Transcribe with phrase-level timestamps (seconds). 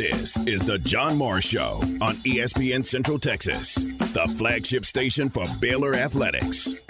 [0.00, 5.94] This is the John Morris Show on ESPN Central Texas, the flagship station for Baylor
[5.94, 6.80] Athletics.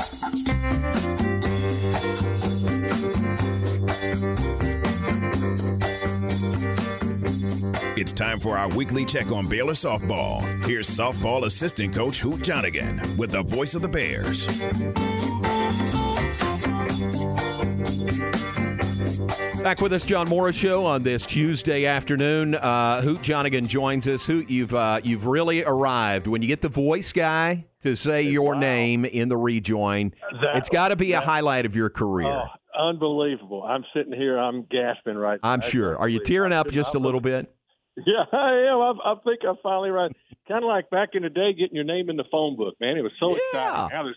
[7.98, 10.42] It's time for our weekly check on Baylor softball.
[10.64, 14.46] Here's softball assistant coach Hoot Johnigan with the voice of the Bears.
[19.62, 22.54] Back with us, John Morris Show on this Tuesday afternoon.
[22.54, 24.24] Uh, Hoot Johnigan joins us.
[24.24, 26.26] Hoot, you've uh, you've really arrived.
[26.26, 28.60] When you get the voice guy to say your Wow.
[28.60, 32.26] name in the rejoin, That- it's got to be a highlight of your career.
[32.26, 33.62] Oh, unbelievable!
[33.62, 35.38] I'm sitting here, I'm gasping right.
[35.42, 35.50] now.
[35.50, 35.96] I'm That's sure.
[35.98, 37.52] Are you tearing up just a little bit?
[38.06, 38.78] Yeah, I am.
[38.80, 40.10] I, I think I'm finally right.
[40.48, 42.74] Kind of like back in the day, getting your name in the phone book.
[42.80, 43.36] Man, it was so Yeah.
[43.88, 43.88] exciting.
[43.96, 44.16] Now there's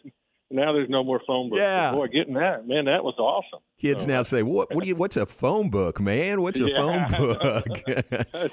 [0.52, 1.60] now there's no more phone books.
[1.60, 1.92] Yeah.
[1.92, 3.60] But boy, getting that man, that was awesome.
[3.80, 4.74] Kids So, now say, "What?
[4.74, 4.96] What do you?
[4.96, 6.42] What's a phone book, man?
[6.42, 6.78] What's a Yeah.
[6.78, 7.08] phone
[7.38, 7.68] book?"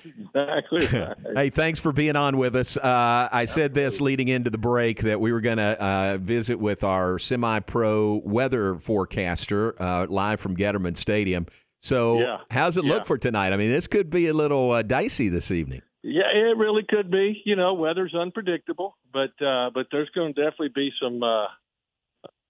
[0.05, 1.17] Exactly right.
[1.37, 2.77] Hey, thanks for being on with us.
[2.77, 6.59] Uh, I said this leading into the break that we were going to uh, visit
[6.59, 11.47] with our semi-pro weather forecaster uh, live from Getterman Stadium.
[11.81, 12.37] So, Yeah.
[12.51, 12.95] how's it Yeah.
[12.95, 13.53] look for tonight?
[13.53, 15.83] I mean, this could be a little uh, dicey this evening.
[16.03, 17.43] Yeah, it really could be.
[17.45, 21.45] You know, weather's unpredictable, but uh, but there's going to definitely be some uh,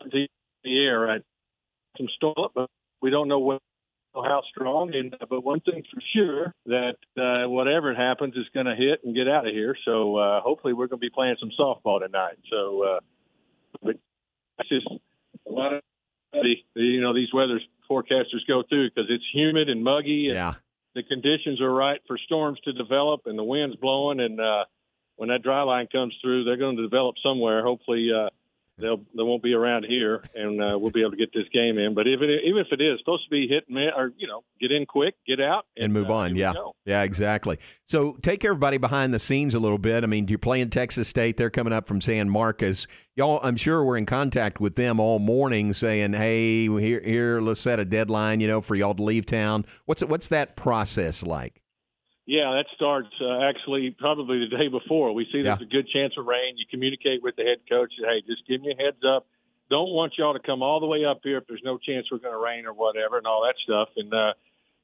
[0.04, 0.28] the,
[0.64, 1.22] the air right?
[1.96, 2.70] some storm, but
[3.02, 3.60] we don't know what
[4.14, 4.94] how strong.
[4.94, 9.14] And but one thing for sure that uh, whatever happens is going to hit and
[9.14, 9.76] get out of here.
[9.84, 12.38] So uh, hopefully we're going to be playing some softball tonight.
[12.50, 13.00] So, uh,
[13.82, 13.96] but
[14.58, 14.86] it's just
[15.46, 15.82] a lot of
[16.32, 20.54] the, you know these weather forecasters go through because it's humid and muggy and Yeah.
[20.94, 24.64] the conditions are right for storms to develop and the wind's blowing and uh
[25.16, 28.28] when that dry line comes through they're going to develop somewhere hopefully uh
[28.80, 31.78] they'll they won't be around here and uh, we'll be able to get this game
[31.78, 34.12] in but if it even if it is supposed to be hit and miss, or
[34.16, 36.36] you know get in quick get out And move uh, on.
[36.36, 36.52] Yeah.
[36.86, 37.58] Yeah, exactly.
[37.86, 40.02] So, take everybody behind the scenes a little bit.
[40.02, 41.36] I mean, you're playing Texas State.
[41.36, 42.86] They're coming up from San Marcos.
[43.16, 47.60] Y'all, I'm sure we're in contact with them all morning saying, hey, here, here, let's
[47.60, 49.66] set a deadline, you know, for y'all to leave town.
[49.84, 51.59] What's, what's that process like?
[52.30, 55.12] Yeah, that starts uh, actually probably the day before.
[55.12, 55.66] We see there's Yeah.
[55.66, 56.56] a good chance of rain.
[56.56, 57.92] You communicate with the head coach.
[57.98, 59.26] Hey, just give me a heads up.
[59.68, 62.18] Don't want y'all to come all the way up here if there's no chance we're
[62.18, 63.88] going to rain or whatever and all that stuff.
[63.96, 64.34] And uh,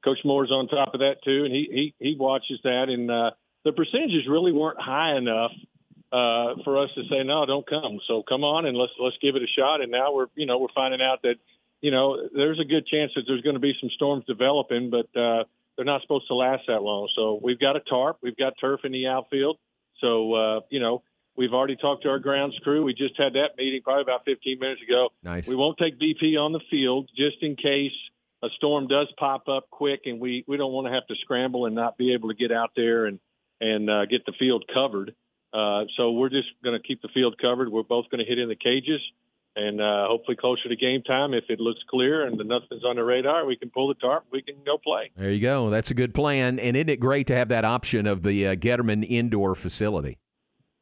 [0.03, 2.89] Coach Moore's on top of that too, and he he he watches that.
[2.89, 3.31] And uh,
[3.65, 5.53] the percentages really weren't high enough
[6.11, 8.01] uh, for us to say no, don't come.
[8.09, 9.83] So come on and let's let's give it a shot.
[9.83, 11.37] And now we're you know we're finding out that
[11.81, 15.07] you know there's a good chance that there's going to be some storms developing, but
[15.17, 15.45] uh,
[15.77, 17.09] they're not supposed to last that long.
[17.15, 19.59] So we've got a tarp, we've got turf in the outfield.
[20.01, 21.03] So uh, you know
[21.37, 22.83] we've already talked to our grounds crew.
[22.83, 25.09] We just had that meeting probably about 15 minutes ago.
[25.23, 25.49] Nice.
[25.49, 27.93] We won't take BP on the field just in case
[28.43, 31.67] a storm does pop up quick, and we we don't want to have to scramble
[31.67, 33.19] and not be able to get out there and
[33.61, 35.15] and uh, get the field covered.
[35.53, 37.71] Uh, so we're just going to keep the field covered.
[37.71, 39.01] We're both going to hit in the cages,
[39.57, 43.03] and uh, hopefully closer to game time, if it looks clear and nothing's on the
[43.05, 44.25] radar, we can pull the tarp.
[44.31, 45.11] We can go play.
[45.17, 45.71] There you go.
[45.71, 46.59] That's a good plan.
[46.59, 50.19] And isn't it great to have that option of the uh, Getterman indoor facility?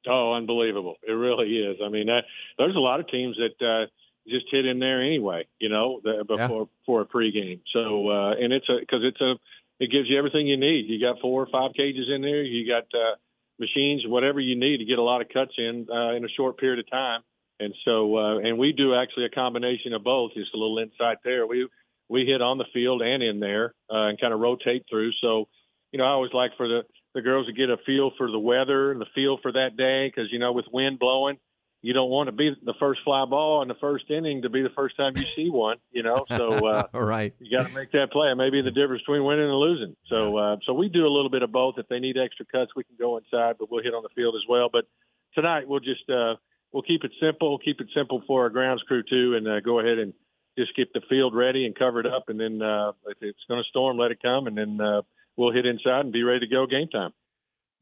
[0.06, 0.96] Oh, unbelievable!
[1.06, 1.78] It really is.
[1.82, 2.24] I mean, that,
[2.58, 3.86] there's a lot of teams that uh,
[4.28, 6.46] just hit in there anyway, you know, the, Yeah.
[6.46, 7.60] before for a pregame.
[7.72, 9.36] So, uh, and it's a because it's a
[9.80, 10.86] it gives you everything you need.
[10.88, 12.42] You got four or five cages in there.
[12.42, 13.16] You got uh,
[13.58, 16.58] machines, whatever you need to get a lot of cuts in uh, in a short
[16.58, 17.22] period of time.
[17.64, 20.34] And so, uh, and we do actually a combination of both.
[20.34, 21.47] Just a little insight there.
[21.47, 21.69] We
[22.08, 25.12] we hit on the field and in there uh, and kind of rotate through.
[25.20, 25.48] So,
[25.91, 26.82] you know, I always like for the
[27.14, 30.08] the girls to get a feel for the weather and the feel for that day
[30.08, 31.38] because you know with wind blowing,
[31.80, 34.62] you don't want to be the first fly ball in the first inning to be
[34.62, 35.76] the first time you see one.
[35.92, 37.34] You know, so uh, All right.
[37.38, 38.32] you got to make that play.
[38.34, 39.94] Maybe the difference between winning and losing.
[40.08, 41.74] So, uh, so we do a little bit of both.
[41.78, 44.34] If they need extra cuts, we can go inside, but we'll hit on the field
[44.34, 44.69] as well.
[44.72, 44.86] But
[45.34, 46.34] tonight we'll just uh,
[46.74, 47.58] we'll keep it simple.
[47.58, 50.12] Keep it simple for our grounds crew too, and uh, go ahead and
[50.58, 52.24] just get the field ready and cover it up.
[52.28, 55.03] And then uh, if it's going to storm, let it come, and then uh,
[55.36, 57.12] we'll hit inside and be ready to go game time.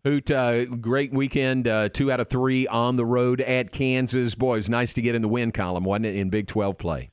[0.05, 1.67] Hoot, uh, great weekend.
[1.67, 4.35] Uh, two out of three on the road at Kansas.
[4.35, 6.77] Boy, it was nice to get in the win column, wasn't it, in Big 12
[6.77, 7.11] play?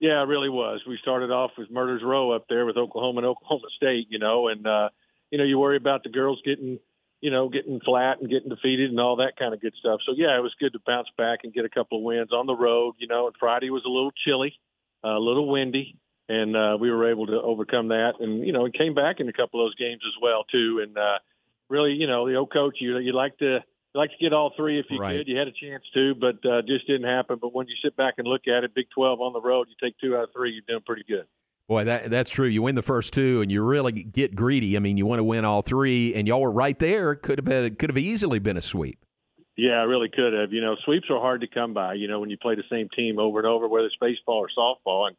[0.00, 0.80] Yeah, it really was.
[0.88, 4.48] We started off with Murders Row up there with Oklahoma and Oklahoma State, you know,
[4.48, 4.88] and uh,
[5.30, 6.78] you know, you worry about the girls getting,
[7.22, 10.00] you know, getting flat and getting defeated and all that kind of good stuff.
[10.04, 12.46] So yeah, it was good to bounce back and get a couple of wins on
[12.46, 13.28] the road, you know.
[13.28, 14.58] And Friday was a little chilly,
[15.04, 15.96] uh, a little windy,
[16.28, 18.14] and uh, we were able to overcome that.
[18.18, 20.80] And you know, it came back in a couple of those games as well too.
[20.82, 21.18] And uh,
[21.70, 23.60] really, you know, the old coach, you you like to
[23.94, 25.18] you like to get all three if you Right.
[25.18, 25.28] could.
[25.28, 27.38] You had a chance to, but uh, just didn't happen.
[27.40, 29.76] But when you sit back and look at it, Big 12 on the road, you
[29.80, 31.26] take two out of three, you're doing pretty good.
[31.68, 32.46] Boy, that that's true.
[32.46, 34.76] You win the first two, and you really get greedy.
[34.76, 37.14] I mean, you want to win all three, and y'all were right there.
[37.14, 38.98] Could have been, could have easily been a sweep.
[39.56, 40.52] Yeah, I really could have.
[40.52, 41.94] You know, sweeps are hard to come by.
[41.94, 44.48] You know, when you play the same team over and over, whether it's baseball or
[44.48, 45.16] softball, and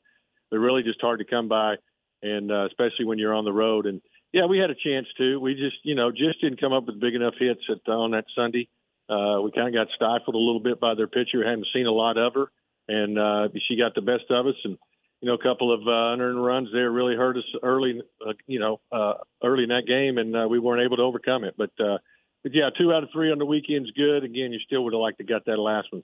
[0.50, 1.76] they're really just hard to come by,
[2.22, 3.86] and uh, especially when you're on the road.
[3.86, 4.02] And
[4.32, 5.40] yeah, we had a chance to.
[5.40, 8.26] We just, you know, just didn't come up with big enough hits at, on that
[8.36, 8.68] Sunday.
[9.08, 11.44] Uh, we kind of got stifled a little bit by their pitcher.
[11.44, 12.48] Hadn't seen a lot of her,
[12.88, 14.56] and uh, she got the best of us.
[14.64, 14.78] And
[15.24, 18.60] you know, a couple of uh, unearned runs there really hurt us early, uh, you
[18.60, 21.56] know, uh, early in that game, and uh, we weren't able to overcome it.
[21.58, 22.00] But, uh,
[22.44, 24.26] but yeah, two out of three on the weekend's good.
[24.26, 26.04] Again, you still would have liked to get that last one.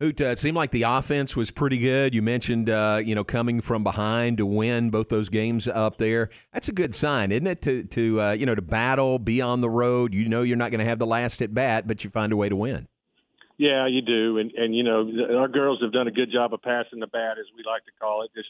[0.00, 2.14] Hoot, uh, it seemed like the offense was pretty good.
[2.14, 6.30] You mentioned, uh, you know, coming from behind to win both those games up there.
[6.54, 7.60] That's a good sign, isn't it?
[7.62, 10.14] To, to uh, you know, to battle, be on the road.
[10.14, 12.36] You know, you're not going to have the last at bat, but you find a
[12.36, 12.88] way to win.
[13.58, 15.08] Yeah, you do, and and you know,
[15.38, 17.92] our girls have done a good job of passing the bat, as we like to
[18.00, 18.30] call it.
[18.34, 18.48] Just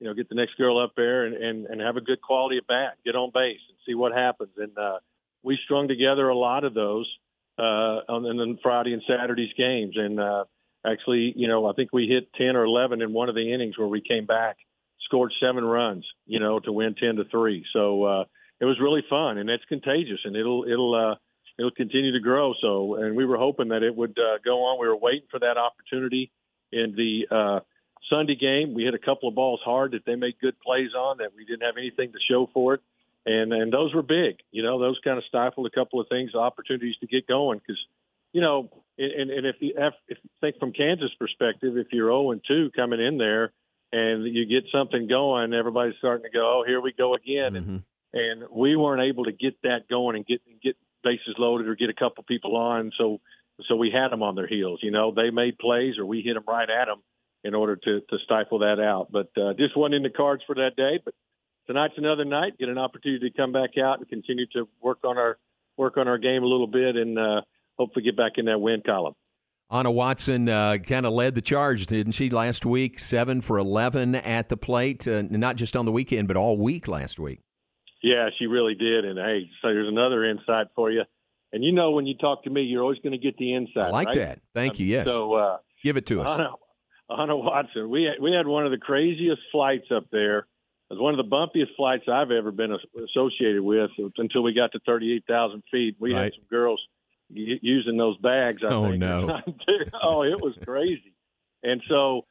[0.00, 2.56] you know, get the next girl up there and and, and have a good quality
[2.56, 4.50] at bat, get on base, and see what happens.
[4.56, 4.98] And uh,
[5.42, 7.06] we strung together a lot of those
[7.58, 10.44] uh, on the Friday and Saturday's games, and uh,
[10.84, 13.78] actually, you know, I think we hit 10 or 11 in one of the innings
[13.78, 14.56] where we came back,
[15.04, 17.64] scored seven runs, you know, to win 10 to three.
[17.72, 18.24] So uh,
[18.60, 21.14] it was really fun, and it's contagious, and it'll it'll uh,
[21.60, 22.54] it'll continue to grow.
[22.60, 24.80] So, and we were hoping that it would uh, go on.
[24.80, 26.30] We were waiting for that opportunity
[26.72, 27.60] in the uh,
[28.08, 28.74] Sunday game.
[28.74, 31.44] We hit a couple of balls hard that they made good plays on that we
[31.44, 32.80] didn't have anything to show for it,
[33.26, 34.38] and and those were big.
[34.50, 37.78] You know, those kind of stifled a couple of things, opportunities to get going because
[38.32, 42.32] you know, and, and if you if you think from Kansas perspective, if you're 0
[42.32, 43.52] and 2 coming in there
[43.92, 47.70] and you get something going, everybody's starting to go, oh, here we go again, mm-hmm.
[47.70, 51.74] and and we weren't able to get that going and get get bases loaded or
[51.74, 53.20] get a couple people on, so
[53.68, 54.80] so we had them on their heels.
[54.82, 57.02] You know, they made plays or we hit them right at them
[57.44, 59.08] in order to to stifle that out.
[59.10, 60.98] But uh, just wasn't in the cards for that day.
[61.04, 61.14] But
[61.66, 62.58] tonight's another night.
[62.58, 65.38] Get an opportunity to come back out and continue to work on our
[65.76, 67.18] work on our game a little bit and.
[67.18, 67.40] uh
[67.80, 69.14] hopefully get back in that win column.
[69.70, 72.98] Anna Watson uh, kind of led the charge, didn't she, last week?
[72.98, 76.88] Seven for 11 at the plate, uh, not just on the weekend, but all week
[76.88, 77.40] last week.
[78.02, 79.04] Yeah, she really did.
[79.04, 81.02] And hey, so there's another insight for you.
[81.52, 83.88] And you know, when you talk to me, you're always going to get the insight.
[83.88, 84.16] I like right?
[84.16, 84.38] that.
[84.54, 84.86] Thank um, you.
[84.86, 85.06] Yes.
[85.06, 86.38] So uh, give it to us.
[86.38, 86.50] Anna,
[87.22, 90.38] Anna Watson, we had, we had one of the craziest flights up there.
[90.38, 94.72] It was one of the bumpiest flights I've ever been associated with until we got
[94.72, 95.96] to 38,000 feet.
[96.00, 96.24] We right.
[96.24, 96.80] had some girls–
[97.32, 98.62] using those bags.
[98.62, 98.98] I oh think.
[98.98, 99.40] no!
[100.02, 101.14] oh, it was crazy.
[101.62, 102.26] And so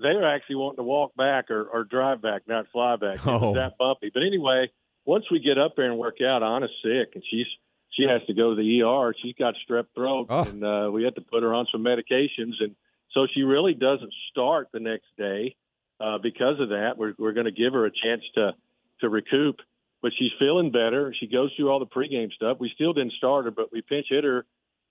[0.00, 3.26] they were actually wanting to walk back or, or drive back, not fly back.
[3.26, 3.36] Oh.
[3.36, 4.10] It was that bumpy.
[4.12, 4.70] But anyway,
[5.08, 7.46] once we get up there and work out, Anna's sick, and she's
[7.92, 9.14] she has to go to the ER.
[9.20, 10.42] She's got strep throat, oh.
[10.42, 12.76] and uh, we had to put her on some medications, and
[13.12, 15.56] so she really doesn't start the next day
[15.98, 16.98] uh, because of that.
[16.98, 18.54] We're we're going to give her a chance to
[19.00, 19.60] to recoup
[20.02, 21.14] but she's feeling better.
[21.18, 22.58] She goes through all the pregame stuff.
[22.60, 24.46] We still didn't start her, but we pinch hit her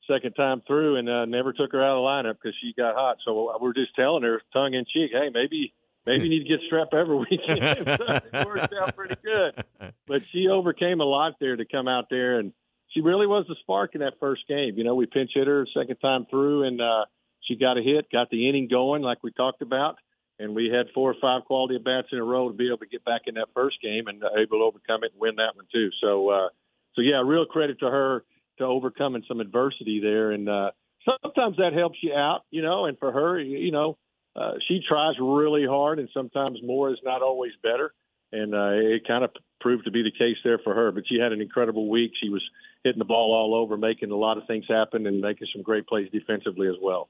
[0.09, 2.95] second time through and uh, never took her out of the lineup because she got
[2.95, 3.17] hot.
[3.25, 5.73] So we're just telling her tongue in cheek, hey, maybe
[6.07, 7.59] maybe you need to get strep every weekend.
[7.61, 9.63] it worked out pretty good.
[10.07, 12.53] But she overcame a lot there to come out there, and
[12.89, 14.73] she really was the spark in that first game.
[14.77, 17.05] You know, we pinch hit her second time through, and uh,
[17.41, 19.97] she got a hit, got the inning going like we talked about
[20.39, 22.77] and we had four or five quality at bats in a row to be able
[22.77, 25.35] to get back in that first game and uh, able to overcome it and win
[25.37, 25.89] that one too.
[26.01, 26.49] So, uh,
[26.93, 28.23] so yeah, real credit to her
[28.59, 30.71] to overcoming some adversity there, and uh,
[31.05, 32.85] sometimes that helps you out, you know.
[32.85, 33.97] And for her, you know,
[34.37, 37.93] uh, she tries really hard, and sometimes more is not always better.
[38.31, 40.91] And uh, it kind of proved to be the case there for her.
[40.91, 42.11] But she had an incredible week.
[42.21, 42.43] She was
[42.83, 45.87] hitting the ball all over, making a lot of things happen, and making some great
[45.87, 47.09] plays defensively as well.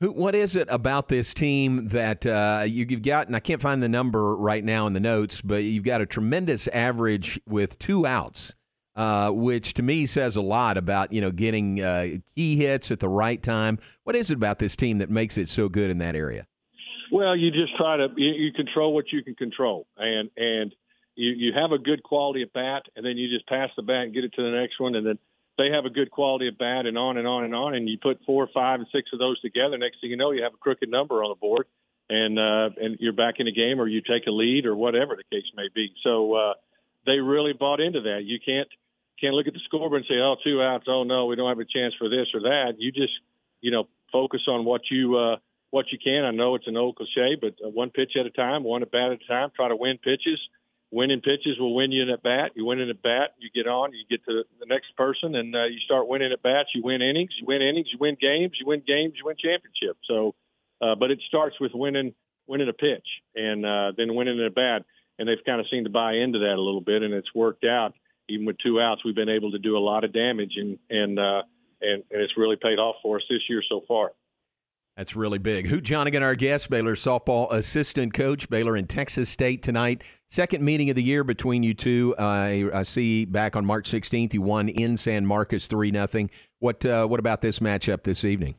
[0.00, 3.26] What is it about this team that uh, you, have got?
[3.26, 6.06] And I can't find the number right now in the notes, but you've got a
[6.06, 8.54] tremendous average with two outs,
[8.94, 13.00] uh, which to me says a lot about you know getting uh, key hits at
[13.00, 13.78] the right time.
[14.04, 16.46] What is it about this team that makes it so good in that area?
[17.10, 20.74] Well, you just try to you, you control what you can control, and and
[21.14, 24.04] you, you have a good quality at bat, and then you just pass the bat
[24.04, 25.18] and get it to the next one, and then
[25.58, 27.74] they have a good quality of bat and on and on and on.
[27.74, 29.76] And you put four, five, and six of those together.
[29.76, 31.66] Next thing you know, you have a crooked number on the board,
[32.08, 35.16] and uh, and you're back in the game, or you take a lead, or whatever
[35.16, 35.90] the case may be.
[36.04, 36.54] So uh,
[37.06, 38.20] they really bought into that.
[38.24, 38.68] You can't
[39.20, 40.84] can't look at the scoreboard and say, oh, two outs.
[40.88, 42.74] Oh no, we don't have a chance for this or that.
[42.78, 43.14] You just
[43.60, 45.36] you know focus on what you uh,
[45.70, 46.24] what you can.
[46.24, 48.90] I know it's an old cliche, but uh, one pitch at a time, one at
[48.90, 49.50] bat at a time.
[49.54, 50.38] Try to win pitches
[50.90, 52.52] winning pitches will win you an at bat.
[52.54, 55.54] You win an at bat, you get on, you get to the next person, and
[55.54, 56.70] uh, you start winning at bats.
[56.74, 60.00] You win innings, you win innings, you win games, you win games, you win championships.
[60.06, 60.34] So,
[60.80, 62.14] uh, but it starts with winning
[62.46, 64.84] winning a pitch and uh, then winning in a bat.
[65.18, 67.64] And they've kind of seemed to buy into that a little bit, and it's worked
[67.64, 67.94] out.
[68.28, 71.18] Even with two outs, we've been able to do a lot of damage, and and
[71.18, 71.42] uh,
[71.80, 74.12] and, and it's really paid off for us this year so far.
[74.98, 75.68] That's really big.
[75.68, 80.02] Hoot Johnigan, our guest, Baylor softball assistant coach, Baylor and Texas State tonight.
[80.26, 82.16] Second meeting of the year between you two.
[82.18, 86.30] Uh, I see back on March 16th, you won in San Marcos 3 nothing.
[86.58, 88.56] What uh, what about this matchup this evening?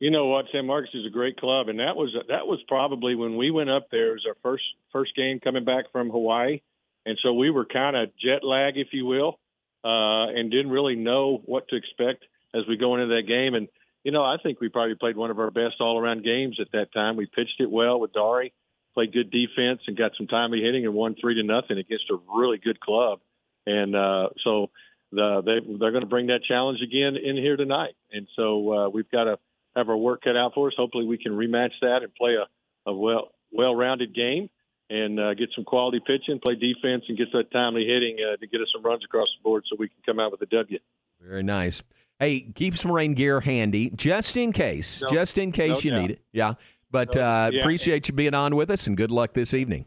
[0.00, 3.14] You know what, San Marcos is a great club, and that was that was probably
[3.14, 4.08] when we went up there.
[4.10, 6.60] It was our first first game coming back from Hawaii,
[7.06, 9.38] and so we were kind of jet lag, if you will,
[9.84, 13.54] uh, and didn't really know what to expect as we go into that game.
[13.54, 13.68] And
[14.04, 16.72] you know, I think we probably played one of our best all around games at
[16.72, 17.16] that time.
[17.16, 18.52] We pitched it well with Dari,
[18.94, 22.18] played good defense, and got some timely hitting and won three to nothing against a
[22.34, 23.20] really good club.
[23.66, 24.70] And uh, so
[25.12, 27.94] the, they, they're going to bring that challenge again in here tonight.
[28.10, 29.38] And so uh, we've got to
[29.76, 30.74] have our work cut out for us.
[30.76, 34.48] Hopefully, we can rematch that and play a, a well well rounded game
[34.90, 38.46] and uh, get some quality pitching, play defense, and get that timely hitting uh, to
[38.46, 40.78] get us some runs across the board so we can come out with a W.
[41.20, 41.82] Very nice.
[42.22, 45.90] Hey, keep some rain gear handy just in case, no, just in case no you
[45.90, 46.00] doubt.
[46.02, 46.22] need it.
[46.30, 46.54] Yeah.
[46.88, 47.58] But no, uh, yeah.
[47.58, 49.86] appreciate you being on with us and good luck this evening.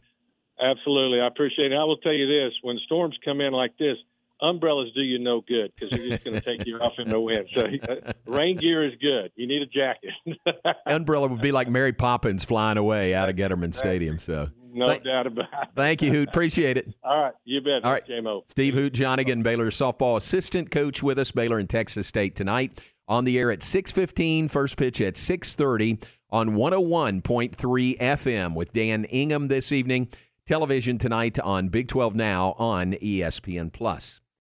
[0.62, 1.22] Absolutely.
[1.22, 1.76] I appreciate it.
[1.76, 3.96] I will tell you this when storms come in like this,
[4.42, 7.22] umbrellas do you no good because they're just going to take you off in the
[7.22, 7.48] wind.
[7.56, 9.32] So uh, rain gear is good.
[9.38, 10.12] You need a jacket.
[10.86, 14.20] Umbrella would be like Mary Poppins flying away out of Getterman Stadium.
[14.20, 15.70] So no Th- doubt about it.
[15.76, 16.30] Thank you, Hoot.
[16.30, 16.94] Appreciate it.
[17.04, 17.84] All right, you bet.
[17.84, 18.44] All right, JMO.
[18.50, 22.84] Steve Hoot Johnigan, Baylor softball assistant coach with us, Baylor and Texas State tonight.
[23.08, 29.48] On the air at 6.15, first pitch at 6.30 on 101.3 FM with Dan Ingham
[29.48, 30.10] this evening.
[30.46, 33.72] Television tonight on Big 12 Now on ESPN+.
[33.72, 34.22] Plus.